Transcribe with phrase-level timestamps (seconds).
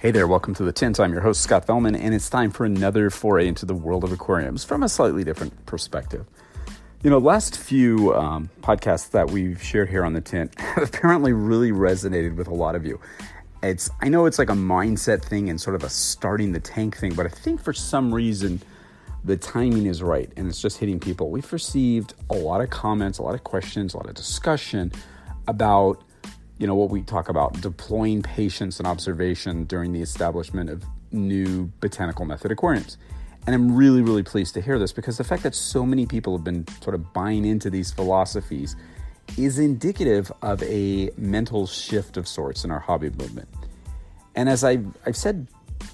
[0.00, 1.00] Hey there, welcome to the Tint.
[1.00, 4.12] I'm your host, Scott Fellman, and it's time for another foray into the world of
[4.12, 6.24] aquariums from a slightly different perspective.
[7.02, 11.32] You know, last few um, podcasts that we've shared here on the Tint have apparently
[11.32, 13.00] really resonated with a lot of you.
[13.60, 16.96] It's I know it's like a mindset thing and sort of a starting the tank
[16.96, 18.62] thing, but I think for some reason
[19.24, 21.28] the timing is right and it's just hitting people.
[21.28, 24.92] We've received a lot of comments, a lot of questions, a lot of discussion
[25.48, 26.04] about
[26.58, 31.70] you know what we talk about deploying patience and observation during the establishment of new
[31.80, 32.98] botanical method aquariums.
[33.46, 36.36] And i'm really really pleased to hear this because the fact that so many people
[36.36, 38.76] have been sort of buying into these philosophies
[39.38, 43.48] is indicative of a mental shift of sorts in our hobby movement.
[44.34, 45.46] And as i've, I've said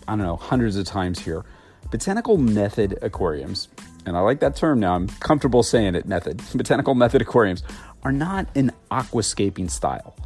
[0.08, 1.44] i don't know hundreds of times here
[1.90, 3.68] botanical method aquariums
[4.06, 7.62] and i like that term now i'm comfortable saying it method botanical method aquariums
[8.02, 10.16] are not an aquascaping style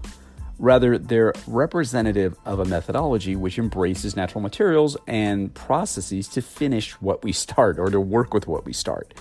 [0.58, 7.22] Rather, they're representative of a methodology which embraces natural materials and processes to finish what
[7.22, 9.14] we start or to work with what we start.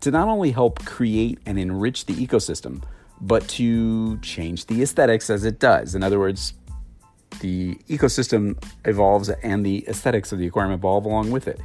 [0.00, 2.82] To not only help create and enrich the ecosystem,
[3.20, 5.94] but to change the aesthetics as it does.
[5.94, 6.54] In other words,
[7.40, 11.60] the ecosystem evolves and the aesthetics of the aquarium evolve along with it.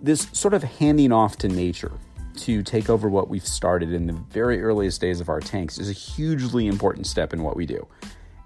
[0.00, 1.92] This sort of handing off to nature
[2.36, 5.90] to take over what we've started in the very earliest days of our tanks is
[5.90, 7.86] a hugely important step in what we do.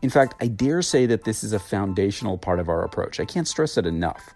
[0.03, 3.21] In fact, I dare say that this is a foundational part of our approach.
[3.21, 4.35] I can't stress it enough.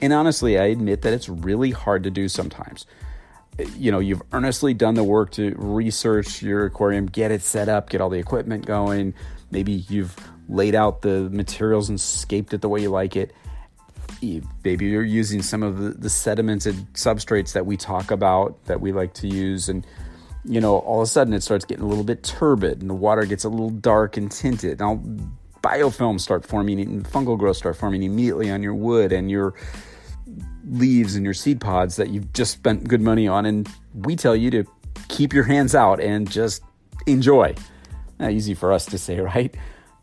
[0.00, 2.86] And honestly, I admit that it's really hard to do sometimes.
[3.76, 7.90] You know, you've earnestly done the work to research your aquarium, get it set up,
[7.90, 9.14] get all the equipment going.
[9.50, 10.16] Maybe you've
[10.48, 13.34] laid out the materials and scaped it the way you like it.
[14.64, 18.92] Maybe you're using some of the, the sedimented substrates that we talk about that we
[18.92, 19.86] like to use and
[20.46, 22.94] you know, all of a sudden it starts getting a little bit turbid and the
[22.94, 24.78] water gets a little dark and tinted.
[24.78, 25.02] Now,
[25.62, 29.54] biofilms start forming and fungal growth start forming immediately on your wood and your
[30.68, 33.46] leaves and your seed pods that you've just spent good money on.
[33.46, 34.64] And we tell you to
[35.08, 36.62] keep your hands out and just
[37.06, 37.54] enjoy.
[38.18, 39.54] Not easy for us to say, right?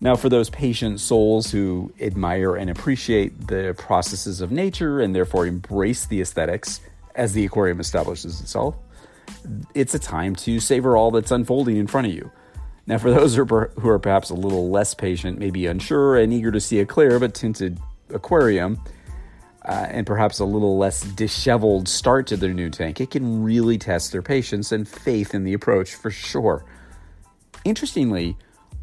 [0.02, 5.48] Now, for those patient souls who admire and appreciate the processes of nature and therefore
[5.48, 6.82] embrace the aesthetics
[7.16, 8.76] as the aquarium establishes itself,
[9.74, 12.32] it's a time to savor all that's unfolding in front of you.
[12.86, 16.60] Now, for those who are perhaps a little less patient, maybe unsure and eager to
[16.60, 17.80] see a clear but tinted
[18.10, 18.80] aquarium,
[19.66, 23.78] uh, and perhaps a little less disheveled start to their new tank, it can really
[23.78, 26.66] test their patience and faith in the approach for sure.
[27.64, 28.38] Interestingly,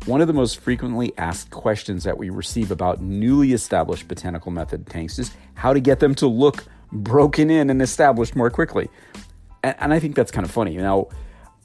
[0.07, 4.87] one of the most frequently asked questions that we receive about newly established botanical method
[4.87, 8.89] tanks is how to get them to look broken in and established more quickly.
[9.63, 10.77] And, and I think that's kind of funny.
[10.77, 11.09] Now,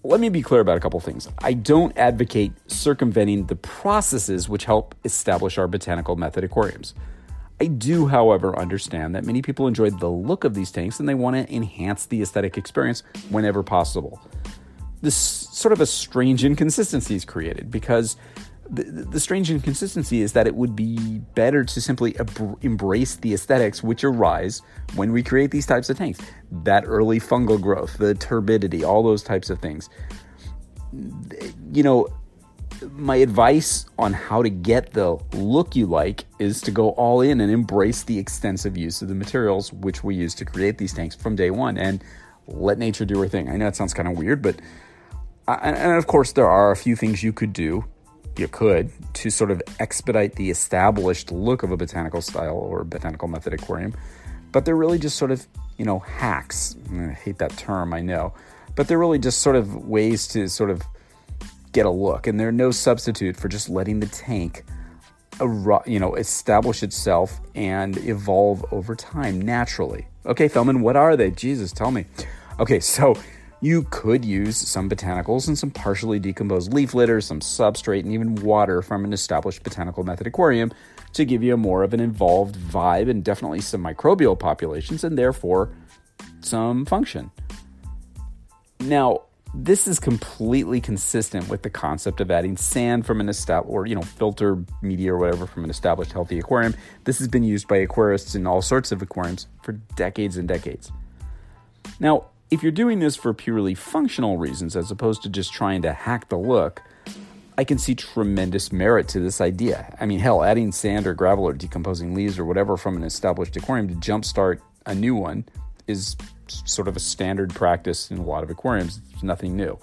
[0.03, 1.28] let me be clear about a couple things.
[1.39, 6.94] I don't advocate circumventing the processes which help establish our botanical method aquariums.
[7.59, 11.13] I do, however, understand that many people enjoy the look of these tanks and they
[11.16, 14.22] want to enhance the aesthetic experience whenever possible.
[15.01, 18.17] This sort of a strange inconsistency is created because
[18.69, 23.33] the, the strange inconsistency is that it would be better to simply ab- embrace the
[23.33, 24.61] aesthetics which arise
[24.95, 26.19] when we create these types of tanks.
[26.51, 29.89] That early fungal growth, the turbidity, all those types of things.
[31.71, 32.07] You know,
[32.91, 37.41] my advice on how to get the look you like is to go all in
[37.41, 41.15] and embrace the extensive use of the materials which we use to create these tanks
[41.15, 42.03] from day one and
[42.47, 43.49] let nature do her thing.
[43.49, 44.59] I know it sounds kind of weird, but
[45.47, 47.85] uh, and of course there are a few things you could do
[48.40, 53.28] you could to sort of expedite the established look of a botanical style or botanical
[53.28, 53.93] method aquarium.
[54.52, 55.46] But they're really just sort of,
[55.78, 56.76] you know, hacks.
[56.93, 58.34] I hate that term, I know.
[58.76, 60.82] But they're really just sort of ways to sort of
[61.72, 62.28] get a look.
[62.28, 64.64] And they're no substitute for just letting the tank,
[65.40, 70.08] you know, establish itself and evolve over time naturally.
[70.26, 71.31] Okay, Fellman, what are they?
[71.31, 72.05] Jesus, tell me.
[72.59, 73.17] Okay, so
[73.61, 78.35] you could use some botanicals and some partially decomposed leaf litter, some substrate, and even
[78.35, 80.72] water from an established botanical method aquarium
[81.13, 85.17] to give you a more of an involved vibe and definitely some microbial populations and
[85.17, 85.72] therefore
[86.41, 87.31] some function.
[88.81, 89.22] Now,
[89.57, 93.96] this is completely consistent with the concept of adding sand from an established or you
[93.96, 96.75] know filter media or whatever from an established healthy aquarium.
[97.05, 100.91] This has been used by aquarists in all sorts of aquariums for decades and decades.
[102.02, 105.93] Now, if you're doing this for purely functional reasons as opposed to just trying to
[105.93, 106.81] hack the look,
[107.57, 109.95] I can see tremendous merit to this idea.
[109.99, 113.55] I mean, hell, adding sand or gravel or decomposing leaves or whatever from an established
[113.55, 115.45] aquarium to jumpstart a new one
[115.87, 116.15] is
[116.47, 118.99] sort of a standard practice in a lot of aquariums.
[119.13, 119.79] It's nothing new.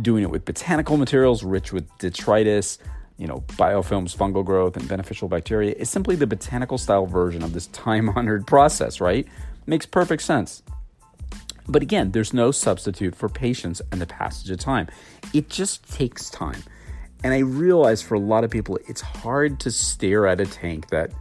[0.00, 2.78] Doing it with botanical materials rich with detritus,
[3.18, 7.52] you know, biofilms, fungal growth, and beneficial bacteria is simply the botanical style version of
[7.52, 9.26] this time honored process, right?
[9.66, 10.62] Makes perfect sense.
[11.68, 14.88] But again, there's no substitute for patience and the passage of time.
[15.32, 16.62] It just takes time.
[17.24, 20.88] And I realize for a lot of people, it's hard to stare at a tank
[20.88, 21.12] that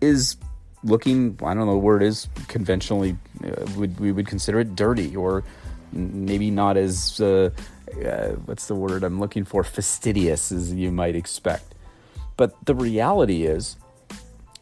[0.00, 0.36] is
[0.82, 5.14] looking, I don't know what word is, conventionally, uh, would, we would consider it dirty
[5.14, 5.44] or
[5.92, 7.50] maybe not as, uh,
[8.04, 11.74] uh, what's the word I'm looking for, fastidious as you might expect.
[12.36, 13.76] But the reality is,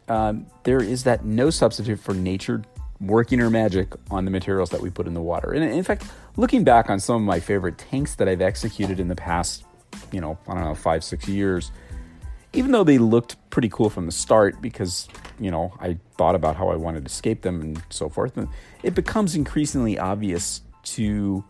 [0.07, 2.63] um, there is that no substitute for nature
[3.01, 5.51] working her magic on the materials that we put in the water.
[5.51, 6.05] And in fact,
[6.37, 9.65] looking back on some of my favorite tanks that I've executed in the past,
[10.11, 11.71] you know, I don't know, five, six years,
[12.53, 15.07] even though they looked pretty cool from the start because
[15.39, 18.47] you know I thought about how I wanted to escape them and so forth, and
[18.83, 21.43] it becomes increasingly obvious to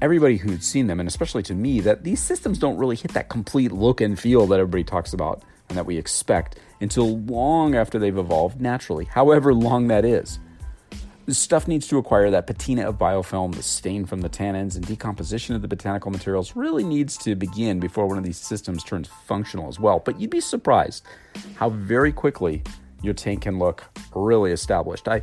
[0.00, 3.28] everybody who's seen them, and especially to me, that these systems don't really hit that
[3.28, 7.98] complete look and feel that everybody talks about and that we expect until long after
[7.98, 10.38] they've evolved naturally, however long that is.
[11.24, 14.84] This stuff needs to acquire that patina of biofilm, the stain from the tannins, and
[14.84, 19.08] decomposition of the botanical materials really needs to begin before one of these systems turns
[19.26, 20.00] functional as well.
[20.00, 21.04] But you'd be surprised
[21.54, 22.64] how very quickly
[23.02, 23.84] your tank can look
[24.14, 25.06] really established.
[25.06, 25.22] I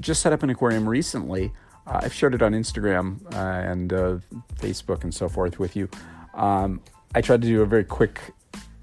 [0.00, 1.52] just set up an aquarium recently.
[1.86, 4.18] Uh, I've shared it on Instagram uh, and uh,
[4.56, 5.90] Facebook and so forth with you.
[6.32, 6.80] Um,
[7.14, 8.20] I tried to do a very quick,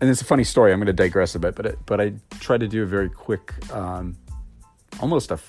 [0.03, 0.73] and it's a funny story.
[0.73, 2.11] I'm going to digress a bit, but it, but I
[2.41, 4.17] tried to do a very quick, um,
[4.99, 5.39] almost a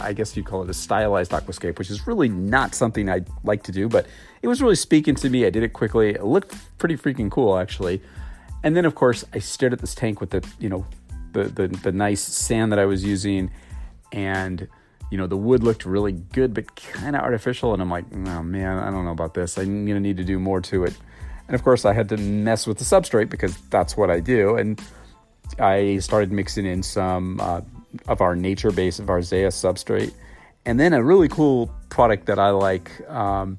[0.00, 3.62] I guess you'd call it a stylized aquascape, which is really not something I like
[3.62, 4.06] to do, but
[4.42, 5.46] it was really speaking to me.
[5.46, 6.10] I did it quickly.
[6.10, 8.02] It looked pretty freaking cool, actually.
[8.62, 10.84] And then, of course, I stared at this tank with the, you know,
[11.32, 13.50] the, the, the nice sand that I was using,
[14.12, 14.68] and
[15.10, 17.72] you know, the wood looked really good, but kind of artificial.
[17.72, 19.56] And I'm like, oh man, I don't know about this.
[19.56, 20.98] I'm gonna need to do more to it.
[21.50, 24.54] And of course, I had to mess with the substrate because that's what I do.
[24.54, 24.80] And
[25.58, 27.62] I started mixing in some uh,
[28.06, 30.14] of our nature base of Zaya substrate.
[30.64, 32.92] And then a really cool product that I like.
[33.10, 33.58] Um,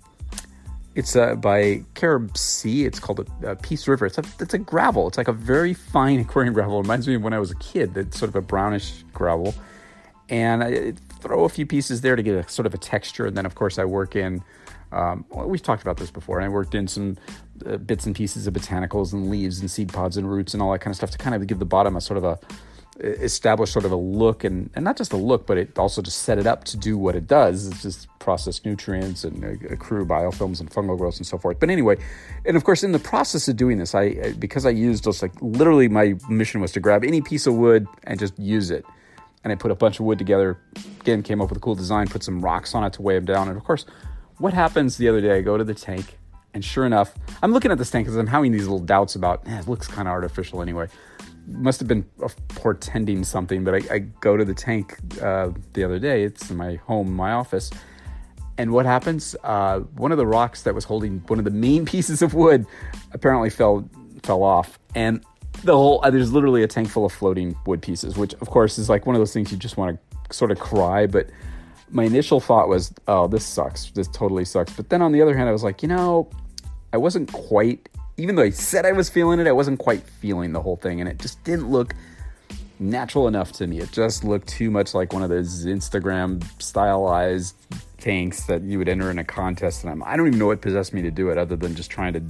[0.95, 2.85] it's uh, by CaribSea.
[2.85, 4.05] It's called a, a, Peace River.
[4.05, 5.09] It's a, it's a gravel.
[5.09, 6.77] It's like a very fine aquarium gravel.
[6.77, 7.93] It reminds me of when I was a kid.
[7.93, 9.53] That's sort of a brownish gravel.
[10.29, 13.25] And I throw a few pieces there to get a sort of a texture.
[13.25, 14.41] And then, of course, I work in,
[14.91, 16.37] um, we've talked about this before.
[16.37, 17.17] And I worked in some
[17.65, 20.71] uh, bits and pieces of botanicals and leaves and seed pods and roots and all
[20.71, 22.39] that kind of stuff to kind of give the bottom a sort of a
[23.03, 26.19] establish sort of a look and, and not just a look, but it also just
[26.19, 27.67] set it up to do what it does.
[27.67, 31.59] It's just process nutrients and accrue biofilms and fungal growth and so forth.
[31.59, 31.97] But anyway,
[32.45, 35.33] and of course, in the process of doing this, I because I used just like
[35.41, 38.85] literally my mission was to grab any piece of wood and just use it.
[39.43, 40.59] And I put a bunch of wood together.
[40.99, 42.07] Again, came up with a cool design.
[42.07, 43.47] Put some rocks on it to weigh them down.
[43.47, 43.85] And of course,
[44.41, 45.37] what happens the other day?
[45.37, 46.17] I go to the tank,
[46.53, 49.47] and sure enough, I'm looking at this tank because I'm having these little doubts about.
[49.47, 50.87] Eh, it looks kind of artificial anyway
[51.47, 52.03] must have been
[52.49, 56.23] portending something, but I, I go to the tank uh, the other day.
[56.23, 57.71] It's in my home, my office.
[58.57, 59.35] And what happens?
[59.43, 62.65] Uh, one of the rocks that was holding one of the main pieces of wood
[63.11, 63.89] apparently fell
[64.23, 65.23] fell off, and
[65.63, 68.77] the whole uh, there's literally a tank full of floating wood pieces, which of course
[68.77, 71.07] is like one of those things you just want to sort of cry.
[71.07, 71.29] But
[71.91, 73.91] my initial thought was, oh, this sucks.
[73.91, 74.73] This totally sucks.
[74.73, 76.29] But then on the other hand, I was like, you know,
[76.93, 77.89] I wasn't quite
[78.21, 80.99] even though I said I was feeling it, I wasn't quite feeling the whole thing,
[80.99, 81.95] and it just didn't look
[82.79, 83.79] natural enough to me.
[83.79, 87.55] It just looked too much like one of those Instagram stylized
[87.97, 89.83] tanks that you would enter in a contest.
[89.83, 91.89] And I'm, I don't even know what possessed me to do it, other than just
[91.89, 92.23] trying to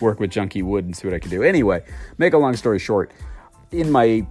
[0.00, 1.42] work with junky wood and see what I could do.
[1.42, 1.82] Anyway,
[2.18, 3.12] make a long story short,
[3.72, 4.26] in my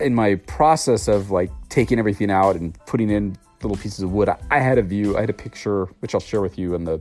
[0.00, 4.28] in my process of like taking everything out and putting in little pieces of wood,
[4.28, 6.84] I, I had a view, I had a picture, which I'll share with you in
[6.84, 7.00] the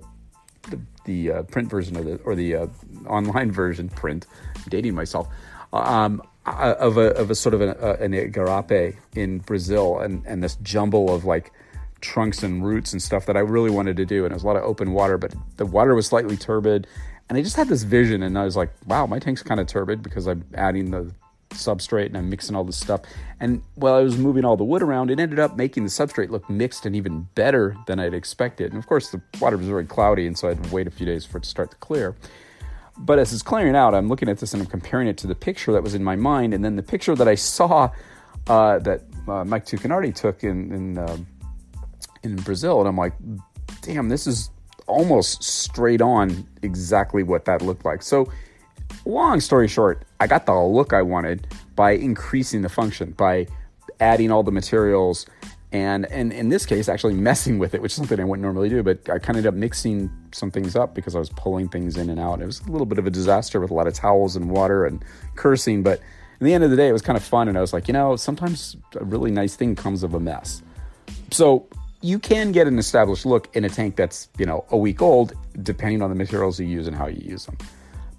[0.70, 2.68] the, the uh, print version of the or the uh,
[3.08, 4.26] online version print.
[4.56, 5.28] I'm dating myself.
[5.74, 10.26] Um, uh, of a of a sort of an, uh, an igarape in Brazil and
[10.26, 11.52] and this jumble of like
[12.00, 14.48] trunks and roots and stuff that I really wanted to do and it was a
[14.48, 16.88] lot of open water but the water was slightly turbid
[17.28, 19.68] and I just had this vision and I was like wow my tank's kind of
[19.68, 21.12] turbid because I'm adding the
[21.50, 23.02] substrate and I'm mixing all this stuff.
[23.40, 26.30] And while I was moving all the wood around, it ended up making the substrate
[26.30, 28.72] look mixed and even better than I'd expected.
[28.72, 30.92] And of course, the water was very cloudy, and so I had to wait a
[30.92, 32.16] few days for it to start to clear.
[33.00, 35.36] But as it's clearing out, I'm looking at this and I'm comparing it to the
[35.36, 37.92] picture that was in my mind, and then the picture that I saw
[38.48, 41.18] uh, that uh, Mike Tuccinardi took in in, uh,
[42.24, 43.14] in Brazil, and I'm like,
[43.82, 44.50] damn, this is
[44.88, 48.02] almost straight on exactly what that looked like.
[48.02, 48.32] So,
[49.06, 53.48] long story short, I got the look I wanted by increasing the function, by
[54.00, 55.26] adding all the materials,
[55.72, 58.70] and, and in this case, actually messing with it, which is something I wouldn't normally
[58.70, 58.84] do.
[58.84, 61.98] But I kind of ended up mixing some things up because I was pulling things
[61.98, 62.42] in and out.
[62.42, 64.86] It was a little bit of a disaster with a lot of towels and water
[64.86, 65.04] and
[65.36, 66.00] cursing, but
[66.40, 67.48] in the end of the day, it was kind of fun.
[67.48, 70.62] And I was like, you know, sometimes a really nice thing comes of a mess.
[71.32, 71.68] So
[72.02, 75.34] you can get an established look in a tank that's, you know, a week old,
[75.64, 77.58] depending on the materials you use and how you use them.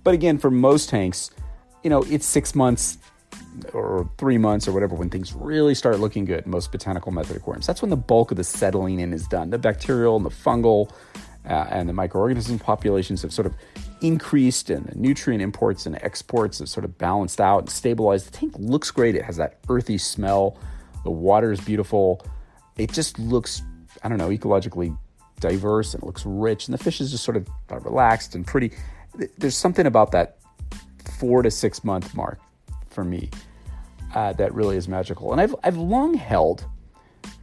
[0.09, 1.31] But again, for most tanks,
[1.85, 2.97] you know, it's six months
[3.75, 7.67] or three months or whatever when things really start looking good most botanical method aquariums.
[7.67, 9.51] That's when the bulk of the settling in is done.
[9.51, 10.91] The bacterial and the fungal
[11.45, 13.55] uh, and the microorganism populations have sort of
[14.01, 18.29] increased and the nutrient imports and exports have sort of balanced out and stabilized.
[18.29, 19.15] The tank looks great.
[19.15, 20.59] It has that earthy smell.
[21.05, 22.25] The water is beautiful.
[22.79, 23.61] It just looks,
[24.03, 24.97] I don't know, ecologically
[25.39, 26.67] diverse and it looks rich.
[26.67, 27.47] And the fish is just sort of
[27.85, 28.73] relaxed and pretty.
[29.39, 30.39] There's something about that
[31.19, 32.39] four to six month mark
[32.89, 33.31] for me
[34.15, 35.33] uh, that really is magical.
[35.33, 36.65] And I've, I've long held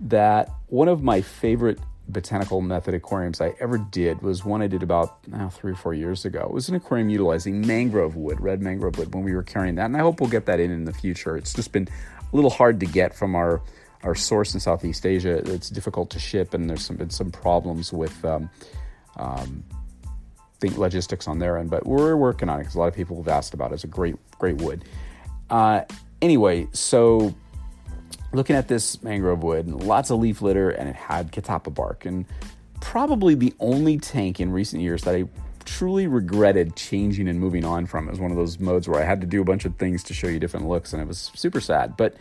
[0.01, 4.83] that one of my favorite botanical method aquariums I ever did was one I did
[4.83, 6.41] about oh, three or four years ago.
[6.41, 9.85] It was an aquarium utilizing mangrove wood, red mangrove wood, when we were carrying that.
[9.85, 11.35] And I hope we'll get that in in the future.
[11.35, 11.87] It's just been
[12.21, 13.61] a little hard to get from our
[14.03, 15.37] our source in Southeast Asia.
[15.51, 18.51] It's difficult to ship, and there's some, been some problems with um,
[19.17, 19.63] um,
[20.65, 21.69] think logistics on their end.
[21.69, 23.75] But we're working on it because a lot of people have asked about it.
[23.75, 24.85] It's a great great wood.
[25.49, 25.81] Uh,
[26.21, 27.33] anyway, so
[28.33, 32.05] looking at this mangrove wood, lots of leaf litter, and it had catappa bark.
[32.05, 32.25] And
[32.81, 35.25] probably the only tank in recent years that I
[35.65, 38.07] truly regretted changing and moving on from.
[38.07, 40.03] It was one of those modes where I had to do a bunch of things
[40.03, 41.97] to show you different looks, and it was super sad.
[41.97, 42.15] But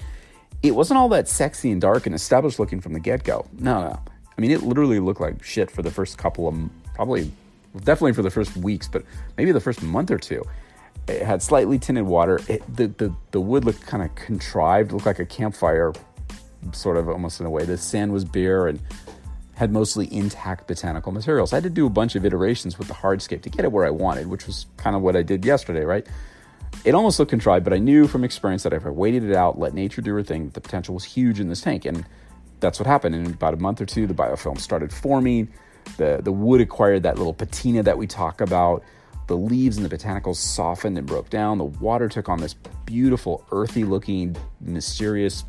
[0.63, 3.47] it wasn't all that sexy and dark and established looking from the get go.
[3.59, 4.01] No, no.
[4.37, 6.55] I mean, it literally looked like shit for the first couple of,
[6.95, 7.31] probably,
[7.81, 9.05] definitely for the first weeks, but
[9.37, 10.43] maybe the first month or two.
[11.09, 12.41] It had slightly tinted water.
[12.49, 15.93] It, the, the, the wood looked kind of contrived, looked like a campfire,
[16.73, 17.65] sort of almost in a way.
[17.65, 18.81] The sand was bare and
[19.55, 21.53] had mostly intact botanical materials.
[21.53, 23.85] I had to do a bunch of iterations with the hardscape to get it where
[23.87, 26.07] I wanted, which was kind of what I did yesterday, right?
[26.85, 29.59] It almost looked contrived, but I knew from experience that if I waited it out,
[29.59, 31.85] let nature do her thing, the potential was huge in this tank.
[31.85, 32.05] And
[32.61, 33.15] that's what happened.
[33.15, 35.53] In about a month or two, the biofilm started forming.
[35.97, 38.83] The, the wood acquired that little patina that we talk about.
[39.27, 41.59] The leaves and the botanicals softened and broke down.
[41.59, 45.45] The water took on this beautiful, earthy looking, mysterious,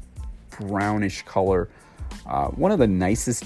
[0.60, 1.70] brownish color.
[2.26, 3.44] Uh, one of the nicest,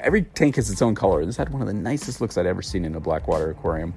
[0.00, 1.24] every tank has its own color.
[1.26, 3.94] This had one of the nicest looks I'd ever seen in a blackwater aquarium.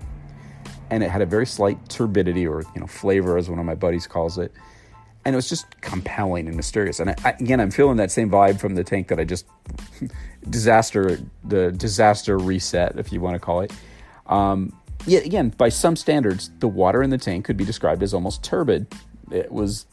[0.90, 3.76] And it had a very slight turbidity or you know flavor, as one of my
[3.76, 4.54] buddies calls it.
[5.28, 7.00] And it was just compelling and mysterious.
[7.00, 9.46] And I, I, again, I'm feeling that same vibe from the tank that I just
[10.50, 13.72] disaster, the disaster reset, if you want to call it.
[14.26, 14.74] Um,
[15.08, 18.44] Yet again, by some standards, the water in the tank could be described as almost
[18.44, 18.88] turbid.
[19.32, 19.86] It was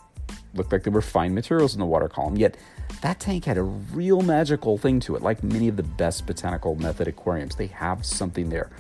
[0.54, 2.36] looked like there were fine materials in the water column.
[2.36, 2.56] Yet
[3.00, 6.74] that tank had a real magical thing to it, like many of the best botanical
[6.74, 7.54] method aquariums.
[7.54, 8.70] They have something there.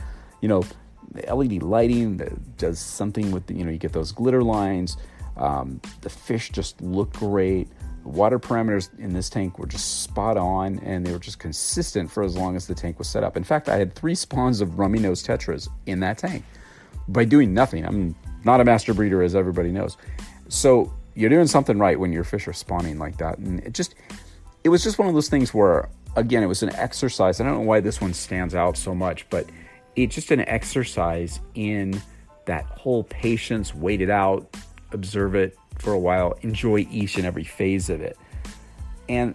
[0.40, 0.64] You know,
[1.12, 4.96] the LED lighting that does something with the, you know, you get those glitter lines.
[5.36, 7.68] Um, the fish just looked great
[8.04, 12.22] water parameters in this tank were just spot on and they were just consistent for
[12.22, 13.36] as long as the tank was set up.
[13.36, 16.44] In fact, I had three spawns of rummy nose tetras in that tank
[17.08, 17.84] by doing nothing.
[17.84, 18.14] I'm
[18.44, 19.96] not a master breeder, as everybody knows.
[20.48, 23.38] So you're doing something right when your fish are spawning like that.
[23.38, 23.94] And it just,
[24.62, 27.40] it was just one of those things where, again, it was an exercise.
[27.40, 29.48] I don't know why this one stands out so much, but
[29.96, 32.00] it's just an exercise in
[32.46, 34.54] that whole patience, wait it out,
[34.94, 38.16] observe it, for a while, enjoy each and every phase of it.
[39.08, 39.34] And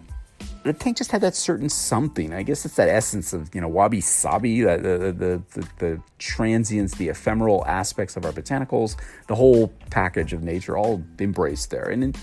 [0.63, 2.33] the tank just had that certain something.
[2.33, 6.01] I guess it's that essence of you know wabi sabi, the the, the the, the
[6.17, 8.95] transience, the ephemeral aspects of our botanicals,
[9.27, 11.89] the whole package of nature, all embraced there.
[11.89, 12.15] And in,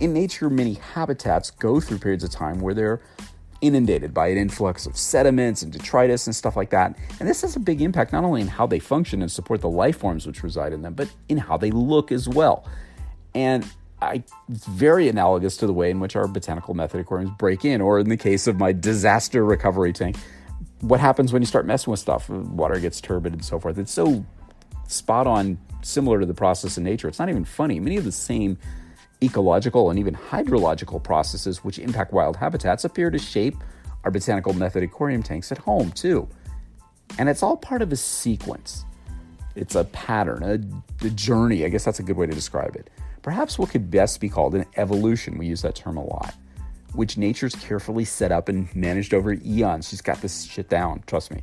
[0.00, 3.00] in nature, many habitats go through periods of time where they're
[3.62, 6.98] inundated by an influx of sediments and detritus and stuff like that.
[7.18, 9.70] And this has a big impact not only in how they function and support the
[9.70, 12.68] life forms which reside in them, but in how they look as well.
[13.34, 13.64] And
[14.02, 17.80] I, it's very analogous to the way in which our botanical method aquariums break in,
[17.80, 20.16] or in the case of my disaster recovery tank,
[20.80, 22.28] what happens when you start messing with stuff?
[22.28, 23.78] Water gets turbid and so forth.
[23.78, 24.26] It's so
[24.88, 27.06] spot on, similar to the process in nature.
[27.06, 27.78] It's not even funny.
[27.78, 28.58] Many of the same
[29.22, 33.56] Ecological and even hydrological processes which impact wild habitats appear to shape
[34.04, 36.28] our botanical method aquarium tanks at home, too.
[37.18, 38.84] And it's all part of a sequence.
[39.54, 41.64] It's a pattern, a, a, journey.
[41.64, 42.90] I guess that's a good way to describe it.
[43.20, 45.38] Perhaps what could best be called an evolution.
[45.38, 46.34] We use that term a lot,
[46.94, 49.88] which nature's carefully set up and managed over eons.
[49.88, 51.42] She's got this shit down, trust me.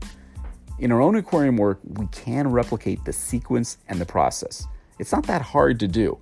[0.80, 4.66] In our own aquarium work, we can replicate the sequence and the process.
[4.98, 6.18] It's not that hard to do.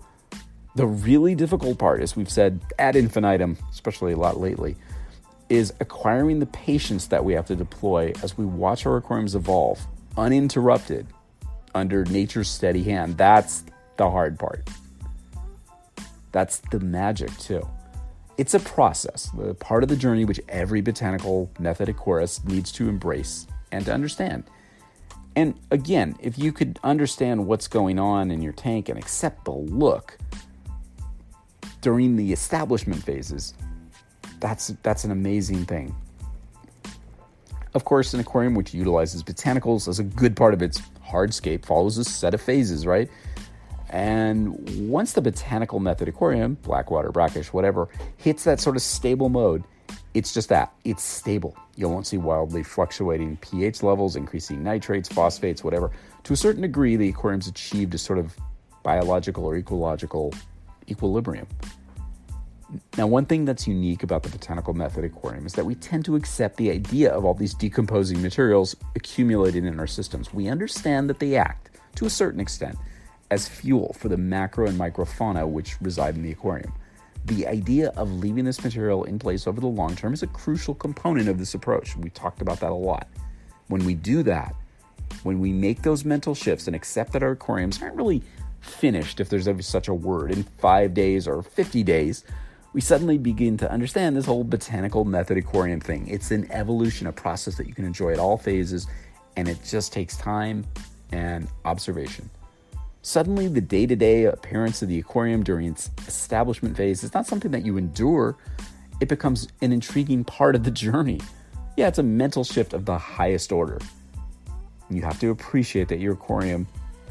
[0.78, 4.76] The really difficult part, as we've said ad infinitum, especially a lot lately,
[5.50, 9.80] is acquiring the patience that we have to deploy as we watch our aquariums evolve
[10.18, 11.08] uninterrupted
[11.74, 13.18] under nature's steady hand.
[13.18, 13.64] That's
[13.96, 14.70] the hard part.
[16.32, 17.68] That's the magic, too.
[18.38, 22.88] It's a process, the part of the journey which every botanical method aquarist needs to
[22.88, 24.44] embrace and to understand.
[25.36, 29.52] And again, if you could understand what's going on in your tank and accept the
[29.52, 30.20] look
[31.88, 33.54] during the establishment phases,
[34.42, 35.96] that's that's an amazing thing.
[37.76, 41.98] Of course, an aquarium which utilizes botanicals as a good part of its hardscape follows
[41.98, 43.10] a set of phases, right?
[43.90, 49.64] And once the botanical method aquarium, blackwater, brackish, whatever, hits that sort of stable mode,
[50.14, 51.56] it's just that it's stable.
[51.78, 55.92] You won't see wildly fluctuating pH levels, increasing nitrates, phosphates, whatever.
[56.26, 58.36] To a certain degree, the aquarium's achieved a sort of
[58.84, 60.34] biological or ecological
[60.90, 61.48] equilibrium.
[62.98, 66.16] Now, one thing that's unique about the botanical method aquarium is that we tend to
[66.16, 70.34] accept the idea of all these decomposing materials accumulated in our systems.
[70.34, 72.78] We understand that they act, to a certain extent,
[73.32, 76.74] as fuel for the macro and microfauna which reside in the aquarium.
[77.26, 80.74] The idea of leaving this material in place over the long term is a crucial
[80.74, 81.96] component of this approach.
[81.98, 83.08] We talked about that a lot.
[83.68, 84.56] When we do that,
[85.24, 88.24] when we make those mental shifts and accept that our aquariums aren't really
[88.60, 92.24] finished, if there's ever such a word, in five days or 50 days,
[92.78, 96.08] we suddenly begin to understand this whole botanical method aquarium thing.
[96.08, 98.86] It's an evolution, a process that you can enjoy at all phases,
[99.36, 100.64] and it just takes time
[101.12, 102.30] and observation.
[103.02, 107.26] Suddenly, the day to day appearance of the aquarium during its establishment phase is not
[107.26, 108.38] something that you endure,
[109.02, 111.20] it becomes an intriguing part of the journey.
[111.78, 113.80] Yeah, it's a mental shift of the highest order.
[114.92, 116.68] You have to appreciate that your aquarium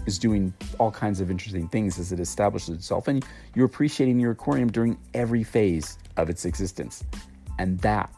[0.07, 4.33] is doing all kinds of interesting things as it establishes itself, and you're appreciating your
[4.33, 7.05] aquarium during every phase of its existence.
[7.59, 8.13] And that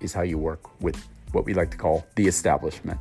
[0.00, 2.98] is how you work with what we like to call the establishment.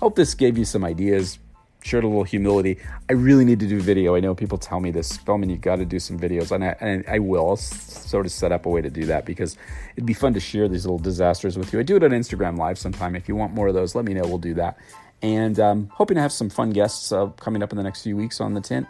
[0.00, 1.38] Hope this gave you some ideas,
[1.82, 2.78] shared a little humility.
[3.08, 4.14] I really need to do video.
[4.14, 6.76] I know people tell me this, Fellman, you got to do some videos, and I,
[6.80, 7.48] and I will.
[7.48, 9.56] I'll sort of set up a way to do that because
[9.96, 11.80] it'd be fun to share these little disasters with you.
[11.80, 13.16] I do it on Instagram Live sometime.
[13.16, 14.22] If you want more of those, let me know.
[14.22, 14.78] We'll do that
[15.22, 18.16] and um, hoping to have some fun guests uh, coming up in the next few
[18.16, 18.86] weeks on the Tint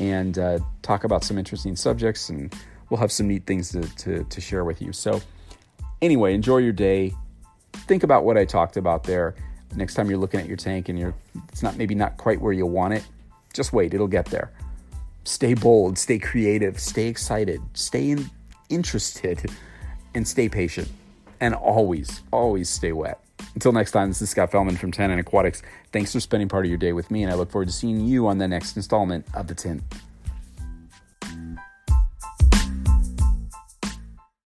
[0.00, 2.54] and uh, talk about some interesting subjects and
[2.88, 4.92] we'll have some neat things to, to, to, share with you.
[4.92, 5.20] So
[6.02, 7.12] anyway enjoy your day.
[7.72, 9.34] Think about what i talked about there.
[9.74, 11.14] Next time you're looking at your tank and you're
[11.48, 13.04] it's not maybe not quite where you want it
[13.52, 14.52] just wait it'll get there.
[15.24, 18.30] Stay bold stay creative stay excited stay in,
[18.68, 19.50] interested
[20.14, 20.88] and stay patient.
[21.40, 23.20] And always always stay wet
[23.56, 25.62] until next time, this is Scott Fellman from Tannin Aquatics.
[25.90, 28.06] Thanks for spending part of your day with me, and I look forward to seeing
[28.06, 29.82] you on the next installment of The Tint.